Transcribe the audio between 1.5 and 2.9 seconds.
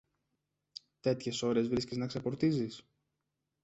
βρίσκεις να ξεπορτίζεις;